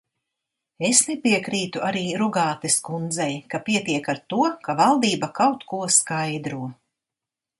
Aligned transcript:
Es 0.87 1.01
nepiekrītu 1.09 1.81
arī 1.89 2.01
Rugātes 2.21 2.77
kundzei, 2.87 3.29
ka 3.53 3.61
pietiek 3.69 4.11
ar 4.15 4.23
to, 4.35 4.41
ka 4.69 4.77
valdība 4.81 5.31
kaut 5.43 5.67
ko 5.75 5.83
skaidro. 5.99 6.63